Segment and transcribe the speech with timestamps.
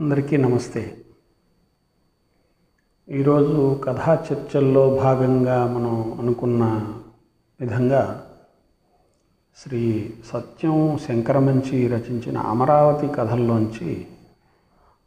[0.00, 0.96] అందరికీ నమస్తే.
[3.08, 6.64] ఈరోజు కథా చర్చల్లో భాగంగా మనం అనుకున్న
[7.60, 8.26] విధంగా
[9.56, 14.06] శ్రీ సత్యం శంకరమంచి రచించిన అమరావతి కథల్లోంచి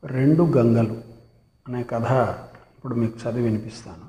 [0.03, 1.01] రెండు గంగలు
[1.67, 2.11] అనే కథ
[2.77, 4.05] ఇప్పుడు మీకు చదివి వినిపిస్తాను.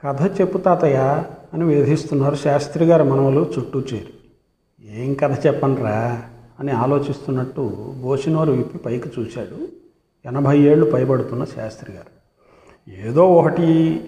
[0.00, 1.24] కథ చెప్పు తాతయ్య
[1.54, 4.14] అని వేధిస్తున్నారు శాస్త్రి గారి మనవలు చుట్టూ చేరి.
[4.82, 6.29] ఏం కథ చెప్పనరా?
[6.60, 9.68] అని ఆలోచిస్తున్నట్టు బోసినోరు విప్పి పైకి చూశాడు.
[10.26, 12.20] ఎనభై ఏళ్ళు పైబడుతున్న శాస్త్రి గారు.
[13.06, 14.00] ఏదో ఒకటి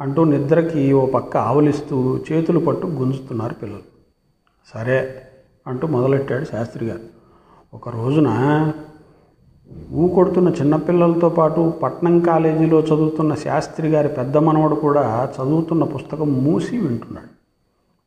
[0.00, 3.82] అంటూ నిద్రకి ఓ పక్క ఆవులిస్తూ చేతులు పట్టు గుంజుతున్నారు పిల్లలు.
[4.74, 5.22] సరే
[5.66, 7.00] అంటూ మొదలెట్టాడు శాస్త్రి గారు.
[7.74, 8.28] ఒక రోజున
[9.92, 16.78] ఊ కొడుతున్న చిన్నపిల్లలతో పాటు పట్నం కాలేజీలో చదువుతున్న శాస్త్రి గారి పెద్ద మనవడు కూడా చదువుతున్న పుస్తకం మూసి
[16.78, 17.38] వింటున్నాడు.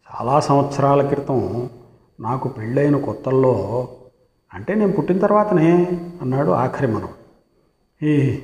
[0.09, 1.69] చాలా సంవత్సరాల క్రితం
[2.21, 3.87] నాకు పెళ్ళైన కొత్తల్లో
[4.53, 5.87] అంటే నేను పుట్టిన తర్వాతనే
[6.21, 7.09] అన్నాడు ఆఖరి మనం
[8.03, 8.39] ఈ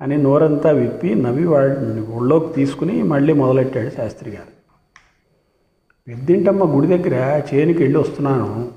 [0.00, 4.56] అని నోరంతా విప్పి నవ్వి వాడిని ఒళ్ళోకి తీసుకుని మళ్ళీ మొదలెట్టాడు శాస్త్రి గారు.
[6.08, 8.68] పెద్దింటమ్మ గుడి దగ్గర చేనికి వెళ్ళి వస్తున్నాను.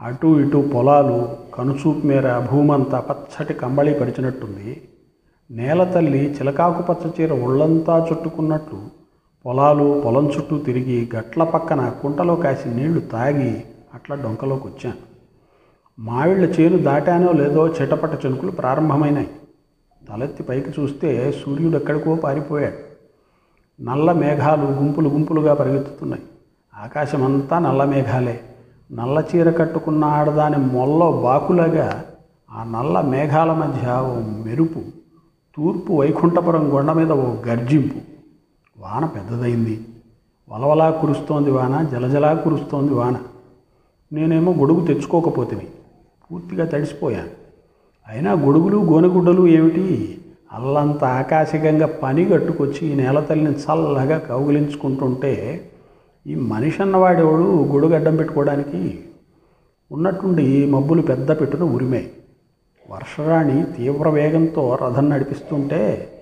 [0.00, 4.82] అటు ఇటు పొలాలు కనుచూపు మేర భూమంతా పచ్చటి కంబళి పరిచినట్టుంది.
[5.50, 8.80] నేల తల్లి చిలకాకు పచ్చ చీర ఒళ్ళంతా చుట్టుకున్నట్లు
[9.46, 15.10] పొలాలు పొలం చుట్టూ తిరిగి గట్ల పక్కన కుంటలో కాసి నీళ్ళు తాగి అట్లా డొంకలోకి వచ్చాను.
[15.98, 19.30] మావిళ్ళ చేను దాటానో లేదో చిటపట చెనుకులు ప్రారంభమైనాయి.
[20.08, 22.90] తలెత్తి పైకి చూస్తే సూర్యుడు ఎక్కడికో పారిపోయాడు.
[23.82, 26.22] నల్ల మేఘాలు గుంపులు గుంపులుగా పరిగెత్తుతున్నాయి.
[26.74, 28.40] ఆకాశమంతా నల్ల మేఘాలే.
[28.92, 32.04] నల్ల చీర కట్టుకున్న ఆడదాని మొల్ల బాకులాగా
[32.50, 34.80] ఆ నల్ల మేఘాల మధ్య ఓ మెరుపు
[35.56, 37.94] తూర్పు వైకుంఠపురం కొండ మీద ఓ గర్జింపు.
[38.78, 39.86] వాన పెద్దదైంది
[40.50, 43.16] వలవలా కురుస్తోంది వాన జలజలా కురుస్తోంది వాన.
[44.12, 45.66] నేనేమో గొడుగు తెచ్చుకోకపోతిని.
[46.30, 47.28] పూర్తిగా తడిసిపోయాను
[48.08, 50.18] అయినా గొడుగులు గోనెగుడ్డలు ఏమిటి?
[50.52, 55.32] అల్లంత ఆకాశికంగా పని కట్టుకొచ్చి ఈ నేల తల్లిని చల్లగా కౌగిలించుకుంటుంటే
[56.26, 59.04] ఈ మనిషి అన్నవాడేవాడు గొడుగు అడ్డం పెట్టుకోవడానికి?
[59.92, 62.08] ఉన్నట్టుండి మబ్బులు పెద్ద పెట్టున ఉరిమే.
[62.90, 66.12] వర్షరాణి తీవ్ర వేగంతో రథం నడిపిస్తుంటే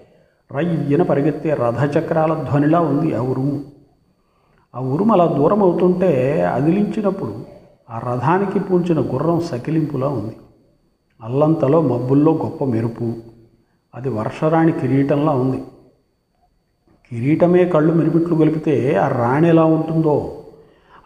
[0.57, 3.65] రయ్యన పరిగెత్తే రథచక్రాల ధ్వనిలా ఉంది ఆ ఉరుము.
[4.75, 7.58] ఆ ఉరుము అలా దూరం అవుతుంటే అదిలించినప్పుడు
[7.91, 10.37] ఆ రథానికి పూల్చిన గుర్రం సకిలింపులా ఉంది.
[11.23, 13.13] అల్లంతలో మబ్బుల్లో గొప్ప మెరుపు.
[13.95, 15.63] అది వర్షరాణి కిరీటంలా ఉంది.
[17.11, 20.45] కిరీటమే కళ్ళు మెరిపిట్లు గొలిపితే ఆ రాణి ఎలా ఉంటుందో?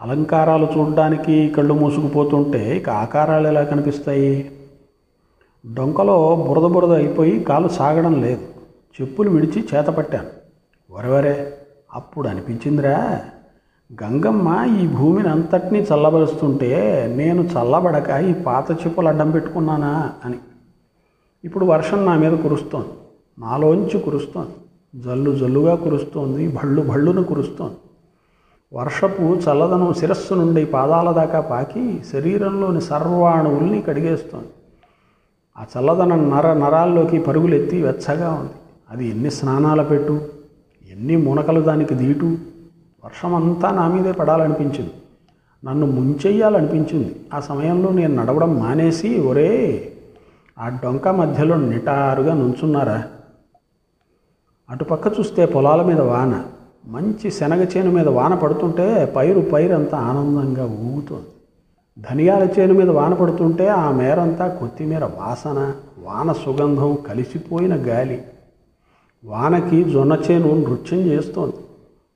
[0.03, 4.53] అలంకారాలు చూడడానికి కళ్ళు మూసుకుపోతుంటే ఇక ఆకారాలు ఎలా కనిపిస్తాయి?
[5.75, 8.49] డొంకలో బురద బురద అయిపోయి కాలు సాగడం లేదు.
[9.01, 10.29] చెప్పులు విడిచి చేతపట్టాను
[10.91, 11.53] వరవరే
[11.95, 13.21] అప్పుడు అనిపించిందిరా.
[13.93, 20.35] గంగమ్మ ఈ భూమిని అంతటినీ చల్లబరుస్తుంటే నేను చల్లబడక ఈ పాత చెప్పులు అడ్డం పెట్టుకున్నానా అని.
[21.45, 22.89] ఇప్పుడు వర్షం నా మీద కురుస్తోంది.
[23.39, 24.51] నాలోంచి కురుస్తోంది.
[25.03, 26.49] జల్లు జల్లుగా కురుస్తోంది.
[26.49, 27.77] భళ్ళు భళ్ళును కురుస్తోంది.
[28.75, 34.49] వర్షపు చల్లదనం శిరస్సు నుండి పాదాల దాకా పాకి శరీరంలోని సర్వాణువుల్ని కడిగేస్తోంది.
[35.59, 38.53] ఆ చల్లదనం నర నరాల్లోకి పరుగులెత్తి వెచ్చగా ఉంది.
[38.91, 40.21] అది ఎన్ని స్నానాల పెట్టు
[40.91, 42.37] ఎన్ని మునకలు దానికి దీటు
[43.05, 44.91] వర్షం అంతా నా మీదే పడాలనిపించింది.
[45.65, 47.17] నన్ను ముంచెయ్యాలనిపించింది.
[47.35, 49.89] ఆ సమయంలో నేను నడవడం మానేసి ఒరే
[50.59, 53.03] ఆ డొంక మధ్యలో నిటారుగా నుంచున్నారా?
[54.71, 56.43] అటుపక్క చూస్తే పొలాల మీద వాన.
[56.87, 61.27] మంచి శనగ చేను మీద వాన పడుతుంటే పైరు పైరంతా ఆనందంగా ఊగుతోంది.
[61.99, 68.23] ధనియాల చేను మీద వాన పడుతుంటే ఆ మేరంతా కొత్తిమీర వాసన వాన సుగంధం కలిసిపోయిన గాలి.
[69.25, 71.57] వానకి జొన్న చేను నృత్యం చేస్తోంది.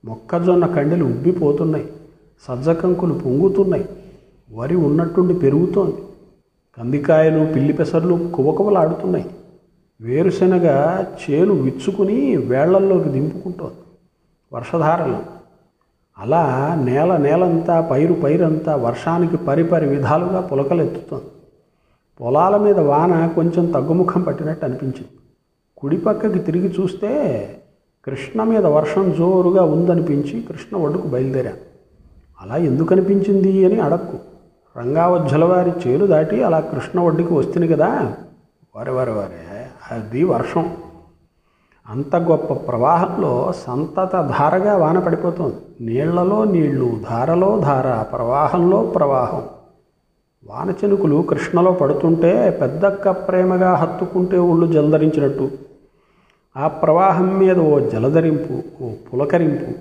[0.07, 1.89] మొక్కజొన్న కండెలు ఉబ్బిపోతున్నాయి.
[2.47, 3.89] సజ్జకంకులు పొంగుతున్నాయి.
[4.53, 5.95] వరి ఉన్నట్టుండి పెరుగుతోంది.
[6.77, 9.25] కందికాయలు పిల్లి పెసర్లు కువకువలాడుతున్నాయి.
[10.01, 10.65] వేరుశెనగ
[11.01, 13.75] చేను విచ్చుకుని వేళ్ళల్లోకి దింపుకుంటోంది.
[14.53, 15.17] వర్షధారలు.
[16.19, 21.25] అలా నేల నేలంతా పైరు పైరంతా వర్షానికి పరిపరి విధాలుగా పులకలెత్తుతోంది.
[22.21, 25.19] పొలాల మీద వాన కొంచెం తగ్గుముఖం పట్టినట్టు అనిపించింది.
[25.77, 27.49] కుడిపక్కకి తిరిగి చూస్తే
[28.07, 31.57] కృష్ణ మీద వర్షం జోరుగా ఉందనిపించి కృష్ణ ఒడ్డుకు బయలుదేరాను
[32.41, 34.17] అలా ఎందుకు అనిపించింది అని అడక్కు.
[34.79, 38.13] రంగావజ్జలవారి చేరు దాటి అలా కృష్ణ ఒడ్డుకి వస్తుంది కదా.
[38.77, 40.71] వరే వరే వరే అది వర్షం.
[41.89, 45.85] అంత గొప్ప ప్రవాహంలో సంతత ధారగా వాన పడిపోతుంది.
[45.85, 49.43] నీళ్ళలో నీళ్ళు ధారలో ధార ప్రవాహంలో ప్రవాహం.
[50.49, 55.66] వాన చెనుకులు కృష్ణలో పడుతుంటే పెద్దక్క ప్రేమగా హత్తుకుంటే ఒళ్ళు జందరించినట్టు
[56.57, 59.71] ఆ ప్రవాహం మీద ఓ జలధరింపు ఓ పులకరింపు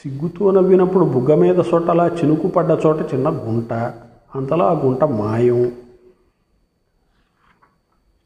[0.00, 3.72] సిగ్గుతో నవ్వినప్పుడు బుగ్గ మీద సొట్టలా చినుకు పడ్డ చోట చిన్న గుంట
[4.34, 5.72] అంతలో ఆ గుంట మాయం.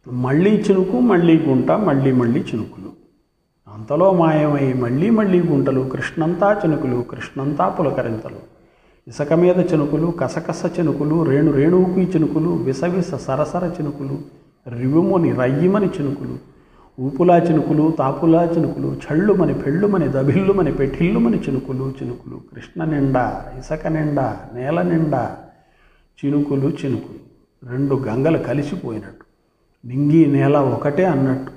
[0.09, 2.91] మళ్ళీ చినుకు మళ్ళీ గుంట మళ్ళీ మళ్ళీ చినుకులు.
[3.75, 8.41] అంతలో మాయమై మళ్ళీ మళ్ళీ గుంటలు కృష్ణంతా చినుకులు కృష్ణంతా పులకరింతలు.
[9.09, 14.19] ఇసుక మీద చినుకులు కసకస చినుకులు రేణు రేణువుకి చినుకులు విసవిస సరసర చినుకులు
[14.79, 16.52] రివుముని రయ్యిమని చినుకులు
[17.01, 24.83] ఊపులా చినుకులు తాపులా చినుకులు చళ్ళుమని పెళ్ళుమని దభిల్లుమని పెఠిల్లుమని చినుకులు చినుకులు కృష్ణ నిండా ఇసక నిండా నేల
[24.83, 25.37] నిండా
[26.25, 27.23] చినుకులు చినుకులు.
[27.71, 29.25] రెండు గంగలు కలిసిపోయినట్టు.
[29.87, 31.53] నింగి నేల ఒకటే అన్నట్టు.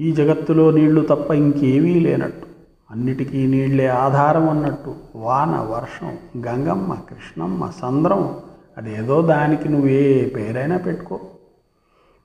[0.00, 2.46] ఈ జగత్తులో నీళ్ళు తప్ప ఇంకేమీ లేనట్టు.
[2.90, 4.94] అన్నిటికీ నీళ్ళే ఆధారం అన్నట్టు.
[5.16, 8.36] వాన వర్షం గంగమ్మ కృష్ణమ్మ సంద్రం.
[8.78, 11.20] అదేదో దానికి నువ్వే పేరైనా పెట్టుకో.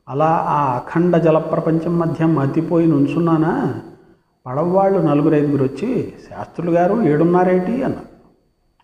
[0.09, 3.81] అలా ఆ అఖండ జలప్రపంచం మధ్య మతిపోయి నుంచున్నానా?
[4.47, 7.83] పడవవాళ్ళు నలుగురు ఐదుగురు వచ్చి శాస్త్రులు గారు ఏడున్నారేటి?
[7.83, 8.09] అన్నారు.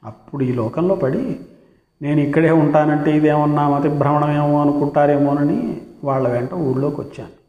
[0.04, 1.39] అప్పుడు ఈ లోకంలో పడి
[2.01, 7.45] నేను ఇక్కడే ఉంటానంటే ఇదేమన్నా మతి భ్రమణమేమో అనుకుంటారేమోనని వాళ్ళ వెంట ఊళ్ళోకి వచ్చాను.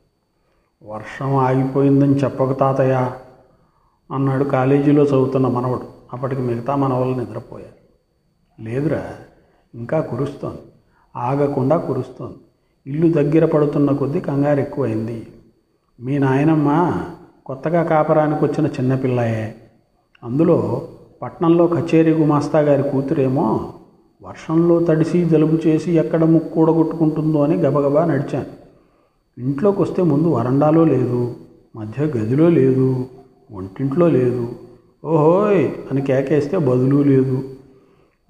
[0.93, 3.11] వర్షం ఆగిపోయిందని చెప్పక తాతయ్య
[4.15, 5.83] అన్నాడు కాలేజీలో చదువుతున్న మనవడు.
[6.13, 7.77] అప్పటికి మిగతా మనవలు నిద్రపోయారు.
[8.63, 9.03] లేదురా
[9.75, 10.59] ఇంకా కురుస్తోంది.
[11.17, 12.37] ఆగకుండా కురుస్తోంది.
[12.87, 15.27] ఇల్లు దగ్గర పడుతున్న కొద్దీ కంగారు ఎక్కువైంది.
[16.01, 17.01] మీ నాయనమ్మ
[17.47, 19.55] కొత్తగా కాపరానికి వచ్చిన చిన్నపిల్లయే
[20.25, 20.89] అందులో
[21.23, 23.73] పట్నంలో కచేరీ గుమాస్తా గారి కూతురేమో
[24.23, 28.53] వర్షంలో తడిసి జలుబు చేసి ఎక్కడ ముక్కూడగొట్టుకుంటుందో అని గబగబా నడిచాను.
[29.39, 31.35] ఇంట్లోకి వస్తే ముందు వరండాలో లేదు
[31.77, 33.07] మధ్య గదిలో లేదు
[33.53, 34.49] వంటింట్లో లేదు.
[35.05, 37.56] ఓహోయ్ అని కేకేస్తే బదులు లేదు.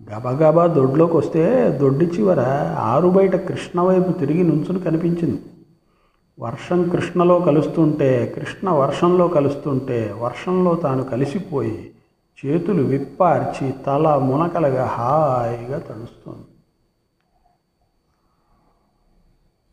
[0.00, 2.40] గబగబా దొడ్లోకి వస్తే దొడ్డి చివర
[2.78, 5.42] ఆరు బయట కృష్ణ వైపు తిరిగి నుంచుని కనిపించింది.
[6.40, 11.90] వర్షం కృష్ణలో కలుస్తుంటే కృష్ణ వర్షంలో కలుస్తుంటే వర్షంలో తాను కలిసిపోయి
[12.38, 16.46] చేతులు విప్పార్చి తల మునకలుగా హాయిగా తడుస్తుంది.